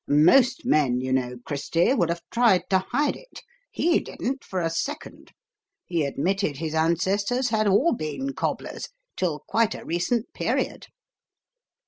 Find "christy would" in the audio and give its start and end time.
1.45-2.09